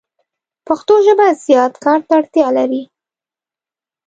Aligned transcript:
پښتو 0.67 0.93
ژبه 1.05 1.27
زیات 1.45 1.73
کار 1.83 1.99
ته 2.07 2.11
اړتیا 2.19 2.47
لری 2.57 2.83